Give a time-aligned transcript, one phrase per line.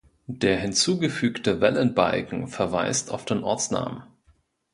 [0.25, 4.01] Der hinzugefügte Wellenbalken verweist auf den Ortsnamen.